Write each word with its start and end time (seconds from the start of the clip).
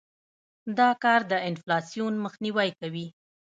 دا 0.77 0.89
کار 1.03 1.21
د 1.31 1.33
انفلاسیون 1.49 2.13
مخنیوى 2.25 2.69
کوي. 2.79 3.07